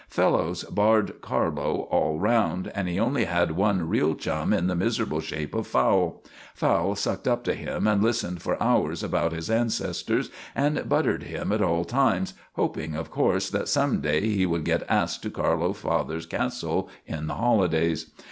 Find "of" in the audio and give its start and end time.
5.53-5.67, 12.95-13.11